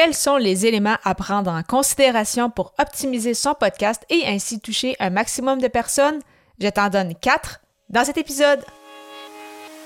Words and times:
Quels 0.00 0.14
sont 0.14 0.36
les 0.36 0.64
éléments 0.64 0.96
à 1.02 1.16
prendre 1.16 1.50
en 1.50 1.64
considération 1.64 2.50
pour 2.50 2.72
optimiser 2.78 3.34
son 3.34 3.54
podcast 3.54 4.06
et 4.10 4.22
ainsi 4.28 4.60
toucher 4.60 4.94
un 5.00 5.10
maximum 5.10 5.60
de 5.60 5.66
personnes? 5.66 6.20
Je 6.60 6.68
t'en 6.68 6.88
donne 6.88 7.16
quatre 7.16 7.58
dans 7.90 8.04
cet 8.04 8.16
épisode. 8.16 8.60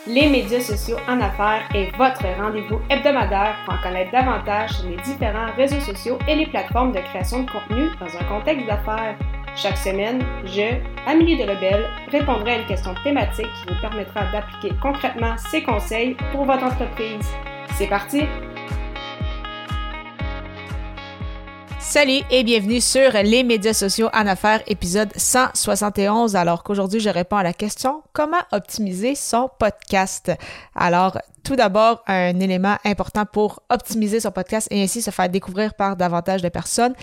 Les 0.07 0.29
médias 0.29 0.61
sociaux 0.61 0.99
en 1.09 1.19
affaires 1.19 1.67
est 1.75 1.97
votre 1.97 2.27
rendez-vous 2.39 2.79
hebdomadaire 2.91 3.57
pour 3.65 3.73
en 3.73 3.83
connaître 3.83 4.13
davantage 4.13 4.73
sur 4.73 4.91
les 4.91 5.01
différents 5.01 5.51
réseaux 5.57 5.81
sociaux 5.81 6.19
et 6.29 6.35
les 6.35 6.47
plateformes 6.47 6.93
de 6.93 7.01
création 7.01 7.45
de 7.45 7.51
contenu 7.51 7.89
dans 7.99 8.15
un 8.15 8.25
contexte 8.25 8.67
d'affaires. 8.67 9.17
Chaque 9.57 9.79
semaine, 9.79 10.23
je, 10.45 10.77
Amélie 11.07 11.39
de 11.39 11.51
Rebelle, 11.51 11.87
répondrai 12.11 12.51
à 12.51 12.59
une 12.59 12.67
question 12.67 12.95
thématique 13.03 13.47
qui 13.47 13.73
vous 13.73 13.81
permettra 13.81 14.31
d'appliquer 14.31 14.77
concrètement 14.83 15.37
ces 15.51 15.63
conseils 15.63 16.19
pour 16.33 16.45
votre 16.45 16.65
entreprise. 16.65 17.27
C'est 17.79 17.89
parti! 17.89 18.25
Salut 21.93 22.23
et 22.31 22.43
bienvenue 22.43 22.81
sur 22.81 23.13
les 23.23 23.45
médias 23.45 23.75
sociaux 23.75 24.09
en 24.15 24.27
affaires, 24.27 24.63
épisode 24.67 25.11
171. 25.15 26.37
Alors 26.37 26.63
qu'aujourd'hui, 26.63 27.01
je 27.01 27.11
réponds 27.11 27.37
à 27.37 27.43
la 27.43 27.53
question 27.53 28.03
comment 28.15 28.41
optimiser 28.51 29.15
son 29.15 29.51
podcast? 29.59 30.33
Alors, 30.75 31.19
tout 31.45 31.55
d'abord, 31.55 32.03
un 32.07 32.41
élément 32.41 32.77
important 32.87 33.27
pour 33.27 33.63
optimiser 33.69 34.21
son 34.21 34.31
podcast 34.31 34.69
et 34.71 34.83
ainsi 34.83 35.03
se 35.03 35.11
faire 35.11 35.29
découvrir 35.29 35.75
par 35.75 35.95
davantage 35.97 36.41
de 36.41 36.49
personnes 36.49 36.95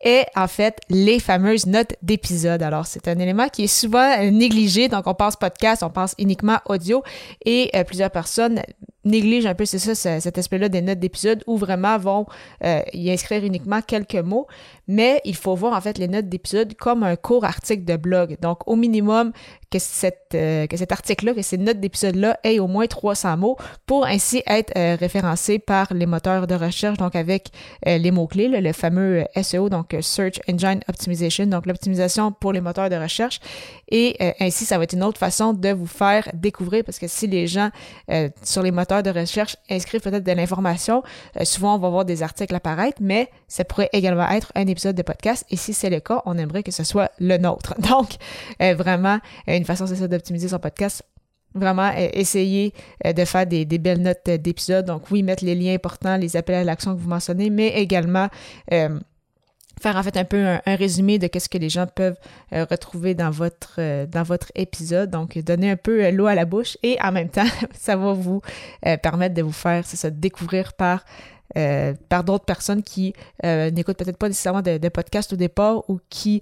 est 0.00 0.24
en 0.34 0.48
fait 0.48 0.78
les 0.88 1.20
fameuses 1.20 1.66
notes 1.66 1.94
d'épisode. 2.00 2.62
Alors, 2.62 2.86
c'est 2.86 3.08
un 3.08 3.18
élément 3.18 3.50
qui 3.50 3.64
est 3.64 3.66
souvent 3.66 4.16
négligé. 4.30 4.88
Donc, 4.88 5.06
on 5.08 5.14
pense 5.14 5.36
podcast, 5.36 5.82
on 5.82 5.90
pense 5.90 6.14
uniquement 6.16 6.58
audio 6.64 7.02
et 7.44 7.70
euh, 7.74 7.84
plusieurs 7.84 8.10
personnes 8.10 8.62
négligent 9.04 9.46
un 9.46 9.54
peu, 9.54 9.64
c'est 9.64 9.78
ça, 9.78 10.20
cet 10.20 10.38
aspect-là 10.38 10.68
des 10.68 10.82
notes 10.82 10.98
d'épisode 10.98 11.42
où 11.46 11.56
vraiment 11.56 11.98
vont 11.98 12.26
euh, 12.64 12.80
y 12.92 13.10
inscrire 13.10 13.44
uniquement 13.44 13.80
quelques 13.82 14.14
mots. 14.14 14.46
Mais 14.88 15.20
il 15.24 15.36
faut 15.36 15.54
voir 15.54 15.74
en 15.74 15.80
fait 15.80 15.98
les 15.98 16.08
notes 16.08 16.28
d'épisode 16.28 16.74
comme 16.74 17.02
un 17.02 17.16
court 17.16 17.44
article 17.44 17.84
de 17.84 17.96
blog. 17.96 18.36
Donc, 18.40 18.66
au 18.66 18.76
minimum, 18.76 19.32
que, 19.70 19.78
cette, 19.78 20.34
euh, 20.34 20.66
que 20.66 20.76
cet 20.76 20.92
article-là, 20.92 21.32
que 21.32 21.40
ces 21.40 21.56
notes 21.56 21.80
d'épisode-là 21.80 22.38
aient 22.44 22.58
au 22.58 22.66
moins 22.66 22.86
300 22.86 23.38
mots 23.38 23.56
pour 23.86 24.04
ainsi 24.04 24.42
être 24.46 24.72
euh, 24.76 24.96
référencé 25.00 25.58
par 25.58 25.94
les 25.94 26.04
moteurs 26.04 26.46
de 26.46 26.54
recherche, 26.54 26.98
donc 26.98 27.16
avec 27.16 27.48
les 27.86 28.10
mots-clés, 28.10 28.48
le 28.48 28.72
fameux 28.72 29.24
SEO, 29.40 29.68
donc 29.68 29.96
Search 30.00 30.40
Engine 30.48 30.80
Optimization, 30.88 31.46
donc 31.46 31.66
l'optimisation 31.66 32.32
pour 32.32 32.52
les 32.52 32.60
moteurs 32.60 32.90
de 32.90 32.96
recherche. 32.96 33.40
Et 33.88 34.16
ainsi, 34.40 34.64
ça 34.64 34.78
va 34.78 34.84
être 34.84 34.94
une 34.94 35.02
autre 35.02 35.18
façon 35.18 35.52
de 35.52 35.70
vous 35.70 35.86
faire 35.86 36.28
découvrir 36.34 36.84
parce 36.84 36.98
que 36.98 37.06
si 37.08 37.26
les 37.26 37.46
gens 37.46 37.70
sur 38.42 38.62
les 38.62 38.70
moteurs 38.70 38.91
de 39.00 39.10
recherche 39.10 39.56
inscrivent 39.70 40.02
peut-être 40.02 40.24
de 40.24 40.32
l'information. 40.32 41.02
Euh, 41.40 41.44
souvent, 41.44 41.76
on 41.76 41.78
va 41.78 41.88
voir 41.88 42.04
des 42.04 42.22
articles 42.22 42.54
apparaître, 42.54 42.98
mais 43.00 43.30
ça 43.48 43.64
pourrait 43.64 43.88
également 43.94 44.28
être 44.28 44.52
un 44.54 44.66
épisode 44.66 44.94
de 44.94 45.02
podcast. 45.02 45.46
Et 45.48 45.56
si 45.56 45.72
c'est 45.72 45.88
le 45.88 46.00
cas, 46.00 46.20
on 46.26 46.36
aimerait 46.36 46.62
que 46.62 46.72
ce 46.72 46.84
soit 46.84 47.10
le 47.18 47.38
nôtre. 47.38 47.74
Donc, 47.90 48.10
euh, 48.60 48.74
vraiment, 48.74 49.18
euh, 49.48 49.56
une 49.56 49.64
façon, 49.64 49.86
c'est 49.86 49.96
ça, 49.96 50.08
d'optimiser 50.08 50.48
son 50.48 50.58
podcast 50.58 51.02
vraiment 51.54 51.92
essayer 52.14 52.72
de 53.04 53.26
faire 53.26 53.46
des, 53.46 53.66
belles 53.66 54.00
notes 54.00 54.24
d'épisode. 54.24 54.86
Donc 54.86 55.10
oui, 55.10 55.22
mettre 55.22 55.44
les 55.44 55.54
liens 55.54 55.74
importants, 55.74 56.16
les 56.16 56.34
appels 56.34 56.54
à 56.54 56.64
l'action 56.64 56.94
que 56.96 56.98
vous 56.98 57.10
mentionnez, 57.10 57.50
mais 57.50 57.68
également 57.78 58.28
faire 59.82 59.96
en 59.96 60.02
fait 60.02 60.16
un 60.16 60.24
peu 60.24 60.46
un, 60.46 60.60
résumé 60.76 61.18
de 61.18 61.26
qu'est-ce 61.26 61.48
que 61.48 61.58
les 61.58 61.68
gens 61.68 61.86
peuvent 61.86 62.18
euh, 62.52 62.64
retrouver 62.70 63.14
dans 63.14 63.30
votre 63.30 63.74
euh, 63.78 64.06
dans 64.06 64.22
votre 64.22 64.52
épisode 64.54 65.10
donc 65.10 65.36
donner 65.38 65.70
un 65.70 65.76
peu 65.76 66.04
euh, 66.04 66.10
l'eau 66.10 66.26
à 66.26 66.34
la 66.34 66.44
bouche 66.44 66.78
et 66.82 66.96
en 67.02 67.12
même 67.12 67.28
temps 67.28 67.46
ça 67.78 67.96
va 67.96 68.12
vous 68.12 68.40
permettre 69.02 69.34
de 69.34 69.42
vous 69.42 69.52
faire 69.52 69.84
c'est 69.84 69.96
ça 69.96 70.10
découvrir 70.10 70.72
par 70.72 71.04
par 72.08 72.24
d'autres 72.24 72.46
personnes 72.46 72.82
qui 72.82 73.12
n'écoutent 73.44 73.98
peut-être 73.98 74.16
pas 74.16 74.28
nécessairement 74.28 74.62
de, 74.62 74.78
de, 74.78 74.88
podcast 74.88 75.34
au 75.34 75.36
départ 75.36 75.84
ou 75.90 76.00
qui 76.08 76.40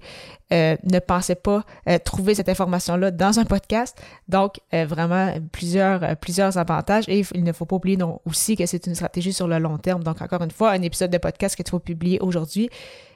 ne 0.51 0.99
pensaient 0.99 1.35
pas 1.35 1.65
trouver 2.05 2.33
cette 2.33 2.47
information-là 2.47 3.11
dans 3.11 3.37
un 3.37 3.43
podcast. 3.43 4.01
Donc, 4.29 4.61
vraiment, 4.71 5.33
plusieurs, 5.51 6.15
plusieurs 6.15 6.57
avantages. 6.57 7.09
Et 7.09 7.25
il 7.33 7.43
ne 7.43 7.51
faut 7.51 7.65
pas 7.65 7.75
oublier 7.75 7.97
non, 7.97 8.21
aussi 8.25 8.55
que 8.55 8.65
c'est 8.65 8.87
une 8.87 8.95
stratégie 8.95 9.33
sur 9.33 9.49
le 9.49 9.59
long 9.59 9.77
terme. 9.77 10.01
Donc, 10.01 10.21
encore 10.21 10.43
une 10.43 10.51
fois, 10.51 10.71
un 10.71 10.81
épisode 10.81 11.11
de 11.11 11.17
podcast 11.17 11.57
que 11.57 11.63
tu 11.63 11.71
vas 11.71 11.79
publier 11.79 12.21
aujourd'hui, 12.21 12.69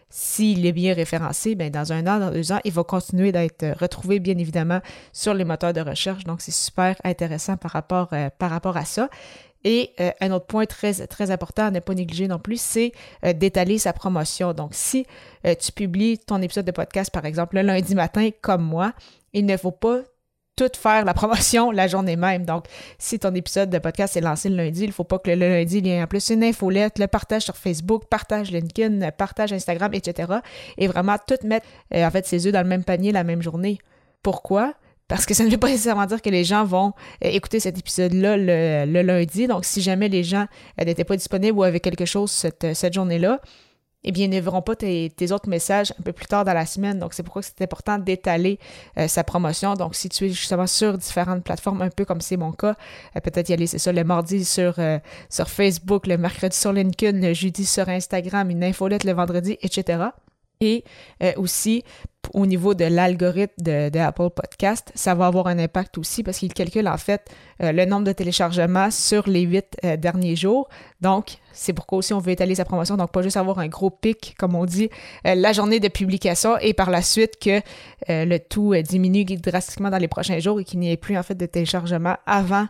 s'il 0.10 0.66
est 0.66 0.72
bien 0.72 0.94
référencé, 0.94 1.56
bien, 1.56 1.70
dans 1.70 1.92
un 1.92 2.06
an, 2.08 2.20
dans 2.20 2.32
deux 2.32 2.52
ans, 2.52 2.60
il 2.64 2.72
va 2.72 2.84
continuer 2.84 3.32
d'être 3.32 3.66
retrouvé, 3.80 4.20
bien 4.20 4.38
évidemment, 4.38 4.80
sur 5.12 5.34
les 5.34 5.44
moteurs 5.44 5.74
de 5.74 5.82
recherche. 5.82 6.24
Donc, 6.24 6.42
c'est 6.42 6.54
super 6.54 6.96
intéressant 7.04 7.58
par 7.58 7.72
rapport, 7.72 8.10
euh, 8.14 8.30
à 8.40 8.86
ça. 8.86 9.10
Et 9.64 9.92
euh, 10.00 10.12
un 10.22 10.32
autre 10.32 10.46
point 10.46 10.66
très, 10.66 10.94
très 11.08 11.32
important 11.32 11.66
à 11.66 11.72
ne 11.72 11.80
pas 11.80 11.96
négliger 11.96 12.28
non 12.28 12.38
plus, 12.38 12.62
c'est 12.62 12.92
euh, 13.26 13.34
d'étaler 13.34 13.80
sa 13.80 13.94
promotion. 13.94 14.54
Donc, 14.54 14.72
si 14.74 15.06
tu 15.60 15.72
publies 15.72 16.18
ton 16.20 16.42
épisode 16.42 16.66
de 16.66 16.72
podcast, 16.72 17.12
par 17.12 17.26
exemple, 17.26 17.56
le 17.56 17.64
lundi 17.64 17.94
matin, 17.94 18.30
comme 18.42 18.64
moi, 18.64 18.94
il 19.34 19.46
ne 19.46 19.58
faut 19.58 19.72
pas 19.72 20.02
tout 20.56 20.70
faire 20.78 21.06
la 21.06 21.14
promotion 21.14 21.72
la 21.72 21.88
journée 21.88 22.16
même. 22.16 22.46
Donc, 22.46 22.66
si 22.98 23.20
ton 23.20 23.34
épisode 23.34 23.70
de 23.70 23.78
podcast 23.80 24.16
est 24.18 24.22
lancé 24.22 24.50
le 24.50 24.56
lundi, 24.56 24.84
il 24.84 24.88
ne 24.88 24.94
faut 24.94 25.04
pas 25.04 25.20
que 25.20 25.30
le 25.30 25.36
lundi, 25.36 25.78
il 25.80 25.88
y 25.88 25.90
ait 25.90 26.02
en 26.02 26.08
plus 26.08 26.30
une 26.30 26.44
infolette, 26.44 27.00
le 27.00 27.08
partage 27.08 27.44
sur 27.44 27.58
Facebook, 27.58 28.06
partage 28.10 28.52
LinkedIn, 28.52 29.12
partage 29.12 29.54
Instagram, 29.54 29.94
etc. 29.94 30.34
Et 30.78 30.88
vraiment 30.88 31.18
tout 31.28 31.36
mettre, 31.46 31.68
euh, 31.94 32.06
en 32.06 32.12
fait, 32.12 32.26
ses 32.26 32.48
œufs 32.48 32.54
dans 32.54 32.62
le 32.62 32.68
même 32.68 32.84
panier 32.84 33.12
la 33.12 33.24
même 33.24 33.42
journée. 33.42 33.80
Pourquoi? 34.24 34.74
Parce 35.08 35.26
que 35.26 35.34
ça 35.36 35.44
ne 35.44 35.50
veut 35.50 35.58
pas 35.58 35.68
nécessairement 35.68 36.06
dire 36.06 36.22
que 36.22 36.30
les 36.30 36.44
gens 36.44 36.66
vont 36.66 36.94
euh, 37.24 37.30
écouter 37.30 37.60
cet 37.60 37.78
épisode-là 37.78 38.38
le, 38.38 39.02
lundi. 39.02 39.48
Donc, 39.48 39.66
si 39.66 39.82
jamais 39.82 40.10
les 40.10 40.24
gens 40.24 40.48
euh, 40.82 40.86
n'étaient 40.86 41.04
pas 41.04 41.16
disponibles 41.16 41.58
ou 41.58 41.64
avaient 41.64 41.80
quelque 41.80 42.06
chose 42.06 42.32
cette, 42.32 42.74
cette 42.74 42.94
journée-là, 42.94 43.40
eh 44.08 44.12
bien, 44.12 44.26
ils 44.26 44.30
ne 44.30 44.40
verront 44.40 44.62
pas 44.62 44.76
tes, 44.76 45.32
autres 45.32 45.50
messages 45.50 45.92
un 46.00 46.04
peu 46.04 46.14
plus 46.14 46.28
tard 46.28 46.46
dans 46.46 46.54
la 46.54 46.68
semaine. 46.68 47.00
Donc, 47.00 47.16
c'est 47.16 47.24
pourquoi 47.24 47.42
c'est 47.42 47.60
important 47.62 47.98
d'étaler 47.98 48.60
euh, 49.00 49.08
sa 49.08 49.24
promotion. 49.24 49.74
Donc, 49.74 49.96
si 49.96 50.10
tu 50.10 50.26
es 50.26 50.30
justement 50.30 50.68
sur 50.68 50.96
différentes 50.96 51.44
plateformes, 51.44 51.82
un 51.82 51.90
peu 51.90 52.06
comme 52.06 52.22
c'est 52.22 52.38
mon 52.38 52.52
cas, 52.52 52.76
euh, 53.16 53.20
peut-être 53.20 53.50
y 53.50 53.54
aller, 53.54 53.66
c'est 53.66 53.80
ça, 53.80 53.92
le 53.92 54.04
mardi 54.04 54.46
sur, 54.46 54.76
euh, 54.78 55.00
sur 55.30 55.50
Facebook, 55.50 56.06
le 56.06 56.18
mercredi 56.18 56.56
sur 56.56 56.72
LinkedIn, 56.72 57.20
le 57.20 57.34
jeudi 57.34 57.66
sur 57.66 57.90
Instagram, 57.90 58.52
une 58.52 58.64
infolette 58.64 59.04
le 59.04 59.14
vendredi, 59.14 59.58
etc. 59.62 60.10
Et 60.66 60.84
aussi, 61.38 61.84
au 62.34 62.46
niveau 62.46 62.74
de 62.74 62.86
l'algorithme 62.86 63.62
de, 63.62 64.00
Apple 64.00 64.30
Podcast, 64.30 64.92
ça 64.96 65.16
va 65.16 65.28
avoir 65.28 65.48
un 65.48 65.60
impact 65.60 65.98
aussi 65.98 66.24
parce 66.24 66.40
qu'il 66.40 66.54
calcule 66.54 66.88
en 66.88 66.98
fait 66.98 67.30
euh, 67.62 67.72
le 67.72 67.86
nombre 67.86 68.06
de 68.06 68.12
téléchargements 68.12 68.92
sur 68.92 69.28
les 69.28 69.42
huit 69.42 69.78
euh, 69.84 69.98
derniers 69.98 70.36
jours. 70.36 70.68
Donc, 71.02 71.38
c'est 71.54 71.74
pourquoi 71.74 72.00
aussi 72.00 72.14
on 72.14 72.20
veut 72.20 72.32
étaler 72.32 72.56
sa 72.56 72.66
promotion. 72.66 72.98
Donc, 72.98 73.12
pas 73.12 73.22
juste 73.22 73.38
avoir 73.38 73.60
un 73.60 73.68
gros 73.68 73.90
pic, 73.90 74.36
comme 74.38 74.56
on 74.56 74.66
dit, 74.66 74.90
euh, 75.28 75.36
la 75.36 75.54
journée 75.54 75.80
de 75.80 75.88
publication 75.88 76.58
et 76.58 76.74
par 76.74 76.90
la 76.90 77.02
suite 77.02 77.38
que 77.40 77.62
le 78.08 78.38
tout 78.38 78.76
diminue 78.84 79.26
drastiquement 79.26 79.90
dans 79.90 79.98
les 79.98 80.08
prochains 80.08 80.40
jours 80.40 80.60
et 80.60 80.64
qu'il 80.64 80.80
n'y 80.80 80.92
ait 80.92 80.98
plus 80.98 81.18
en 81.18 81.24
fait 81.24 81.36
de 81.36 81.46
téléchargement 81.46 82.18
avant 82.26 82.68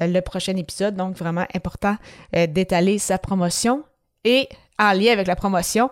le 0.00 0.20
prochain 0.20 0.56
épisode. 0.56 0.96
Donc, 0.96 1.16
vraiment 1.16 1.46
important 1.54 1.96
d'étaler 2.32 2.98
sa 2.98 3.18
promotion. 3.18 3.84
Et 4.24 4.48
en 4.78 4.92
lien 4.92 5.12
avec 5.12 5.26
la 5.26 5.36
promotion, 5.36 5.90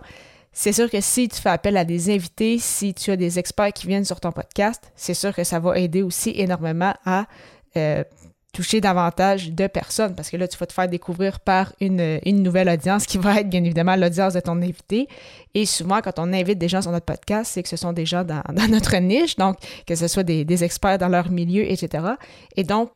c'est 0.53 0.73
sûr 0.73 0.89
que 0.89 0.99
si 0.99 1.29
tu 1.29 1.39
fais 1.39 1.49
appel 1.49 1.77
à 1.77 1.85
des 1.85 2.13
invités, 2.13 2.57
si 2.59 2.93
tu 2.93 3.11
as 3.11 3.15
des 3.15 3.39
experts 3.39 3.73
qui 3.73 3.87
viennent 3.87 4.05
sur 4.05 4.19
ton 4.19 4.31
podcast, 4.31 4.91
c'est 4.95 5.13
sûr 5.13 5.33
que 5.33 5.43
ça 5.43 5.59
va 5.59 5.77
aider 5.77 6.01
aussi 6.01 6.33
énormément 6.35 6.93
à 7.05 7.25
euh, 7.77 8.03
toucher 8.51 8.81
davantage 8.81 9.51
de 9.51 9.67
personnes 9.67 10.13
parce 10.13 10.29
que 10.29 10.35
là, 10.35 10.47
tu 10.47 10.57
vas 10.57 10.65
te 10.65 10.73
faire 10.73 10.89
découvrir 10.89 11.39
par 11.39 11.73
une, 11.79 12.19
nouvelle 12.25 12.67
audience 12.67 13.05
qui 13.05 13.17
va 13.17 13.39
être 13.39 13.49
bien 13.49 13.63
évidemment 13.63 13.95
l'audience 13.95 14.33
de 14.33 14.41
ton 14.41 14.61
invité. 14.61 15.07
Et 15.53 15.65
souvent, 15.65 16.01
quand 16.01 16.19
on 16.19 16.33
invite 16.33 16.57
des 16.57 16.67
gens 16.67 16.81
sur 16.81 16.91
notre 16.91 17.05
podcast, 17.05 17.51
c'est 17.53 17.63
que 17.63 17.69
ce 17.69 17.77
sont 17.77 17.93
des 17.93 18.05
gens 18.05 18.25
dans, 18.25 18.43
notre 18.69 18.97
niche, 18.97 19.37
donc 19.37 19.55
que 19.87 19.95
ce 19.95 20.07
soit 20.09 20.23
des, 20.23 20.43
des 20.43 20.63
experts 20.65 20.97
dans 20.97 21.07
leur 21.07 21.31
milieu, 21.31 21.63
etc. 21.63 22.03
Et 22.57 22.65
donc, 22.65 22.91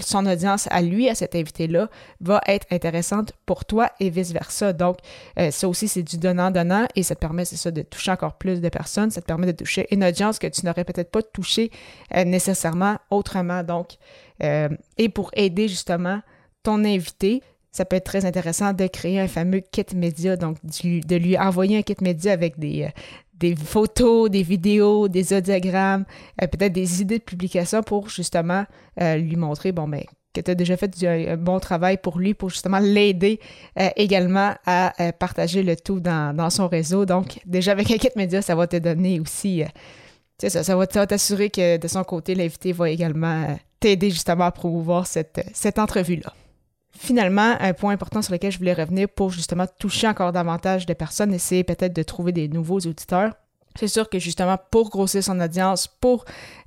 son 0.00 0.26
audience 0.26 0.68
à 0.70 0.82
lui, 0.82 1.08
à 1.08 1.14
cet 1.14 1.34
invité-là, 1.34 1.88
va 2.20 2.40
être 2.46 2.66
intéressante 2.70 3.32
pour 3.46 3.64
toi 3.64 3.90
et 4.00 4.10
vice-versa. 4.10 4.72
Donc, 4.72 4.98
euh, 5.38 5.50
ça 5.50 5.68
aussi, 5.68 5.88
c'est 5.88 6.02
du 6.02 6.18
donnant-donnant 6.18 6.86
et 6.94 7.02
ça 7.02 7.14
te 7.14 7.20
permet, 7.20 7.44
c'est 7.44 7.56
ça, 7.56 7.70
de 7.70 7.82
toucher 7.82 8.10
encore 8.10 8.34
plus 8.34 8.60
de 8.60 8.68
personnes. 8.68 9.10
Ça 9.10 9.20
te 9.20 9.26
permet 9.26 9.46
de 9.46 9.52
toucher 9.52 9.86
une 9.90 10.04
audience 10.04 10.38
que 10.38 10.46
tu 10.46 10.64
n'aurais 10.66 10.84
peut-être 10.84 11.10
pas 11.10 11.22
touché 11.22 11.70
euh, 12.14 12.24
nécessairement 12.24 12.98
autrement. 13.10 13.62
Donc, 13.62 13.96
euh, 14.42 14.68
et 14.98 15.08
pour 15.08 15.30
aider 15.34 15.68
justement 15.68 16.20
ton 16.62 16.84
invité, 16.84 17.42
ça 17.76 17.84
peut 17.84 17.96
être 17.96 18.04
très 18.04 18.24
intéressant 18.24 18.72
de 18.72 18.86
créer 18.86 19.20
un 19.20 19.28
fameux 19.28 19.60
kit 19.60 19.84
média, 19.94 20.36
donc 20.36 20.56
de 20.64 21.16
lui 21.16 21.36
envoyer 21.36 21.76
un 21.76 21.82
kit 21.82 21.96
média 22.00 22.32
avec 22.32 22.58
des, 22.58 22.88
des 23.34 23.54
photos, 23.54 24.30
des 24.30 24.42
vidéos, 24.42 25.08
des 25.08 25.34
audiogrammes, 25.34 26.06
euh, 26.42 26.46
peut-être 26.46 26.72
des 26.72 27.02
idées 27.02 27.18
de 27.18 27.22
publication 27.22 27.82
pour 27.82 28.08
justement 28.08 28.64
euh, 29.02 29.16
lui 29.16 29.36
montrer, 29.36 29.72
bon, 29.72 29.86
ben, 29.86 30.02
que 30.32 30.40
tu 30.40 30.50
as 30.50 30.54
déjà 30.54 30.78
fait 30.78 30.90
un 31.04 31.36
bon 31.36 31.60
travail 31.60 31.98
pour 31.98 32.18
lui, 32.18 32.32
pour 32.32 32.48
justement 32.48 32.78
l'aider 32.78 33.40
euh, 33.78 33.88
également 33.96 34.54
à 34.64 34.92
partager 35.18 35.62
le 35.62 35.76
tout 35.76 36.00
dans, 36.00 36.50
son 36.50 36.68
réseau. 36.68 37.04
Donc, 37.04 37.40
déjà 37.44 37.72
avec 37.72 37.90
un 37.90 37.98
kit 37.98 38.08
média, 38.16 38.40
ça 38.40 38.54
va 38.54 38.66
te 38.66 38.76
donner 38.76 39.20
aussi, 39.20 39.62
ça, 40.38 40.62
ça 40.62 40.76
va 40.76 40.86
t'assurer 40.86 41.50
que 41.50 41.76
de 41.76 41.88
son 41.88 42.04
côté, 42.04 42.34
l'invité 42.34 42.72
va 42.72 42.88
également 42.88 43.56
t'aider 43.80 44.10
justement 44.10 44.44
à 44.44 44.50
promouvoir 44.50 45.06
cette, 45.06 45.44
cette 45.52 45.78
entrevue-là. 45.78 46.32
Finalement, 46.98 47.56
un 47.60 47.74
point 47.74 47.92
important 47.92 48.22
sur 48.22 48.32
lequel 48.32 48.50
je 48.52 48.58
voulais 48.58 48.72
revenir 48.72 49.08
pour 49.08 49.30
justement 49.30 49.66
toucher 49.78 50.08
encore 50.08 50.32
davantage 50.32 50.86
de 50.86 50.94
personnes, 50.94 51.34
essayer 51.34 51.64
peut-être 51.64 51.94
de 51.94 52.02
trouver 52.02 52.32
des 52.32 52.48
nouveaux 52.48 52.78
auditeurs. 52.78 53.34
C'est 53.78 53.88
sûr 53.88 54.08
que 54.08 54.18
justement, 54.18 54.58
pour 54.70 54.88
grossir 54.88 55.22
son 55.22 55.38
audience, 55.38 55.86
pour 55.86 56.24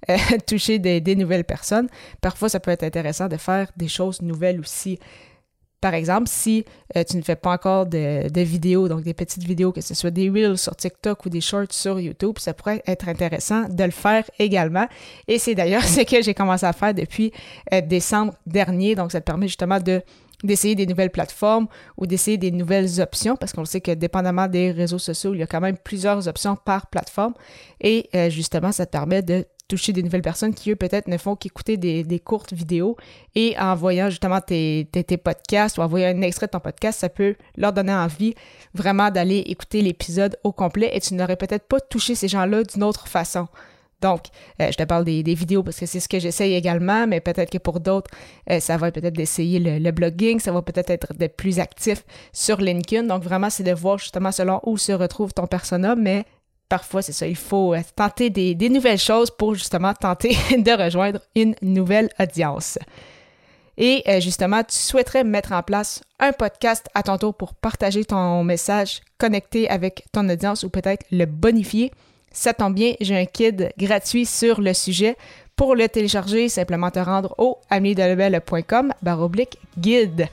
euh, 0.09 0.17
toucher 0.47 0.77
des, 0.77 1.01
des, 1.01 1.15
nouvelles 1.15 1.43
personnes, 1.43 1.89
parfois 2.21 2.49
ça 2.49 2.59
peut 2.59 2.71
être 2.71 2.83
intéressant 2.83 3.27
de 3.27 3.37
faire 3.37 3.71
des 3.77 3.87
choses 3.87 4.21
nouvelles 4.21 4.59
aussi. 4.59 4.99
Par 5.81 5.93
exemple, 5.93 6.27
si 6.27 6.65
euh, 6.95 7.03
tu 7.03 7.17
ne 7.17 7.21
fais 7.21 7.35
pas 7.35 7.53
encore 7.53 7.85
de, 7.85 8.29
de, 8.29 8.41
vidéos, 8.41 8.89
donc 8.89 9.03
des 9.03 9.13
petites 9.13 9.43
vidéos, 9.43 9.71
que 9.71 9.81
ce 9.81 9.93
soit 9.93 10.11
des 10.11 10.29
reels 10.29 10.57
sur 10.57 10.75
TikTok 10.75 11.25
ou 11.25 11.29
des 11.29 11.41
shorts 11.41 11.71
sur 11.71 11.99
YouTube, 11.99 12.37
ça 12.37 12.53
pourrait 12.53 12.83
être 12.85 13.07
intéressant 13.07 13.67
de 13.69 13.83
le 13.83 13.91
faire 13.91 14.23
également. 14.39 14.87
Et 15.27 15.39
c'est 15.39 15.55
d'ailleurs 15.55 15.83
ce 15.87 16.01
que 16.01 16.21
j'ai 16.21 16.33
commencé 16.33 16.65
à 16.65 16.73
faire 16.73 16.93
depuis 16.93 17.31
euh, 17.73 17.81
décembre 17.81 18.33
dernier. 18.45 18.95
Donc, 18.95 19.11
ça 19.11 19.21
te 19.21 19.25
permet 19.25 19.47
justement 19.47 19.79
de 19.79 20.01
d'essayer 20.43 20.75
des 20.75 20.85
nouvelles 20.85 21.09
plateformes 21.09 21.67
ou 21.97 22.07
d'essayer 22.07 22.37
des 22.37 22.51
nouvelles 22.51 23.01
options, 23.01 23.35
parce 23.35 23.51
qu'on 23.51 23.65
sait 23.65 23.81
que 23.81 23.91
dépendamment 23.91 24.47
des 24.47 24.71
réseaux 24.71 24.99
sociaux, 24.99 25.33
il 25.33 25.39
y 25.39 25.43
a 25.43 25.47
quand 25.47 25.59
même 25.59 25.77
plusieurs 25.77 26.27
options 26.27 26.55
par 26.55 26.87
plateforme. 26.87 27.33
Et 27.81 28.09
euh, 28.15 28.29
justement, 28.29 28.71
ça 28.71 28.85
te 28.85 28.91
permet 28.91 29.21
de 29.21 29.45
toucher 29.69 29.93
des 29.93 30.03
nouvelles 30.03 30.21
personnes 30.21 30.53
qui, 30.53 30.71
eux, 30.71 30.75
peut-être 30.75 31.07
ne 31.07 31.17
font 31.17 31.35
qu'écouter 31.35 31.77
des, 31.77 32.19
courtes 32.19 32.51
vidéos 32.51 32.97
et 33.35 33.55
en 33.57 33.75
voyant 33.75 34.09
justement 34.09 34.41
tes, 34.41 34.89
podcasts 35.23 35.77
ou 35.77 35.81
en 35.81 35.87
voyant 35.87 36.09
un 36.09 36.21
extrait 36.21 36.47
de 36.47 36.51
ton 36.51 36.59
podcast, 36.59 36.99
ça 36.99 37.07
peut 37.07 37.35
leur 37.55 37.71
donner 37.71 37.93
envie 37.93 38.35
vraiment 38.73 39.09
d'aller 39.09 39.37
écouter 39.37 39.81
l'épisode 39.81 40.37
au 40.43 40.51
complet 40.51 40.89
et 40.93 40.99
tu 40.99 41.13
n'aurais 41.13 41.37
peut-être 41.37 41.67
pas 41.67 41.79
touché 41.79 42.15
ces 42.15 42.27
gens-là 42.27 42.63
d'une 42.63 42.83
autre 42.83 43.07
façon. 43.07 43.47
Donc, 44.01 44.27
euh, 44.61 44.71
je 44.71 44.77
te 44.77 44.83
parle 44.83 45.03
des, 45.03 45.21
vidéos 45.33 45.61
parce 45.61 45.77
que 45.77 45.85
c'est 45.85 45.99
ce 45.99 46.07
que 46.07 46.19
j'essaye 46.19 46.53
également, 46.55 47.05
mais 47.05 47.19
peut-être 47.19 47.49
que 47.49 47.57
pour 47.57 47.79
d'autres, 47.81 48.09
euh, 48.49 48.59
ça 48.59 48.77
va 48.77 48.91
peut-être 48.91 49.15
d'essayer 49.15 49.59
le, 49.59 49.77
le, 49.77 49.91
blogging, 49.91 50.39
ça 50.39 50.53
va 50.53 50.61
peut-être 50.61 50.89
être 50.89 51.13
d'être 51.13 51.35
plus 51.35 51.59
actif 51.59 52.05
sur 52.31 52.57
LinkedIn. 52.57 53.03
Donc, 53.03 53.23
vraiment, 53.23 53.49
c'est 53.49 53.63
de 53.63 53.73
voir 53.73 53.97
justement 53.97 54.31
selon 54.31 54.61
où 54.65 54.77
se 54.77 54.93
retrouve 54.93 55.33
ton 55.33 55.47
persona, 55.47 55.95
mais 55.95 56.25
parfois, 56.69 57.01
c'est 57.01 57.11
ça, 57.11 57.27
il 57.27 57.35
faut 57.35 57.73
euh, 57.73 57.81
tenter 57.95 58.29
des, 58.29 58.69
nouvelles 58.69 58.99
choses 58.99 59.31
pour 59.31 59.55
justement 59.55 59.93
tenter 59.93 60.29
de 60.57 60.83
rejoindre 60.83 61.19
une 61.35 61.55
nouvelle 61.61 62.09
audience. 62.19 62.77
Et 63.77 64.03
euh, 64.07 64.19
justement, 64.19 64.61
tu 64.63 64.75
souhaiterais 64.75 65.23
mettre 65.23 65.53
en 65.53 65.63
place 65.63 66.01
un 66.19 66.31
podcast 66.31 66.87
à 66.93 67.01
ton 67.01 67.17
tour 67.17 67.33
pour 67.33 67.53
partager 67.53 68.05
ton 68.05 68.43
message, 68.43 69.01
connecter 69.17 69.69
avec 69.69 70.05
ton 70.11 70.27
audience 70.29 70.63
ou 70.63 70.69
peut-être 70.69 71.05
le 71.11 71.25
bonifier? 71.25 71.91
Ça 72.31 72.53
tombe 72.53 72.75
bien, 72.75 72.93
j'ai 73.01 73.17
un 73.17 73.25
kit 73.25 73.55
gratuit 73.77 74.25
sur 74.25 74.61
le 74.61 74.73
sujet. 74.73 75.17
Pour 75.55 75.75
le 75.75 75.89
télécharger, 75.89 76.47
simplement 76.47 76.91
te 76.91 76.99
rendre 76.99 77.35
au 77.37 77.57
baroblique 79.01 79.57
guide. 79.77 80.27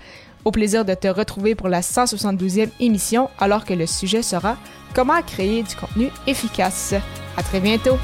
Au 0.47 0.53
plaisir 0.53 0.85
de 0.85 0.95
te 0.95 1.09
retrouver 1.09 1.57
pour 1.57 1.69
la 1.69 1.81
172e 1.81 2.69
émission 2.79 3.29
alors 3.41 3.65
que 3.65 3.75
le 3.75 3.85
sujet 3.85 4.23
sera 4.23 4.57
Comment 4.95 5.21
créer 5.21 5.65
du 5.65 5.75
contenu 5.75 6.09
efficace. 6.29 6.95
À 7.37 7.43
très 7.43 7.59
bientôt! 7.59 7.99